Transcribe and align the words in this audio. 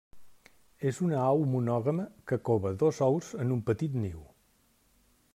És 0.91 0.99
una 1.07 1.17
au 1.23 1.43
monògama 1.49 2.05
que 2.31 2.39
cova 2.49 2.71
dos 2.83 3.01
ous 3.09 3.27
en 3.45 3.53
un 3.57 3.61
petit 3.69 3.99
niu. 4.07 4.25